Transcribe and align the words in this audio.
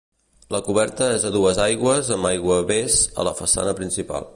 La 0.55 0.61
coberta 0.69 1.09
és 1.17 1.27
a 1.29 1.31
dues 1.37 1.61
aigües 1.67 2.11
amb 2.17 2.31
aiguavés 2.33 3.01
a 3.23 3.29
la 3.31 3.37
façana 3.45 3.81
principal. 3.83 4.29